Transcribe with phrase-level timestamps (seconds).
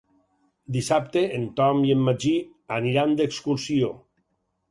[0.77, 2.33] Dissabte en Tom i en Magí
[2.79, 3.93] aniran d'excursió.